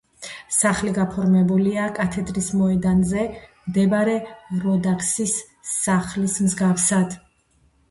[0.53, 3.27] სახლი გაფორმებულია კათედრის მოედანზე
[3.67, 4.17] მდებარე
[4.65, 5.37] როდაქსის
[5.77, 7.17] სახლის მსგავსად.